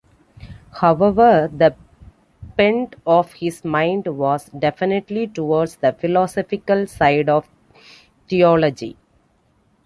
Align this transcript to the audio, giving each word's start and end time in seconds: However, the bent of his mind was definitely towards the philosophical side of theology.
However, 0.79 1.47
the 1.55 1.75
bent 2.55 2.95
of 3.05 3.33
his 3.33 3.63
mind 3.63 4.07
was 4.07 4.45
definitely 4.45 5.27
towards 5.27 5.75
the 5.75 5.93
philosophical 5.93 6.87
side 6.87 7.29
of 7.29 7.47
theology. 8.27 8.97